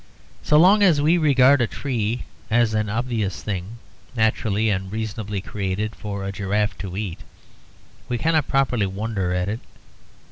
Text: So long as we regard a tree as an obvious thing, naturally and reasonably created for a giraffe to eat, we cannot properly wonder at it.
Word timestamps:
So 0.41 0.57
long 0.57 0.81
as 0.81 0.99
we 0.99 1.19
regard 1.19 1.61
a 1.61 1.67
tree 1.67 2.23
as 2.49 2.73
an 2.73 2.89
obvious 2.89 3.43
thing, 3.43 3.77
naturally 4.15 4.67
and 4.71 4.91
reasonably 4.91 5.41
created 5.41 5.95
for 5.95 6.25
a 6.25 6.31
giraffe 6.31 6.75
to 6.79 6.97
eat, 6.97 7.19
we 8.09 8.17
cannot 8.17 8.47
properly 8.47 8.87
wonder 8.87 9.31
at 9.31 9.47
it. 9.47 9.59